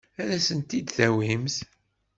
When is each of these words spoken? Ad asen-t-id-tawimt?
Ad 0.21 0.29
asen-t-id-tawimt? 0.37 1.55